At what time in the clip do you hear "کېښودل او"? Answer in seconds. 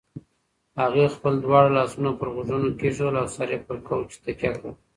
2.79-3.27